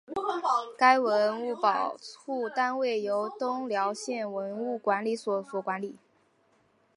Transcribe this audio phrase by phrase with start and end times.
[0.79, 1.95] 该文物保
[2.25, 5.95] 护单位由东辽县文物管理所管理。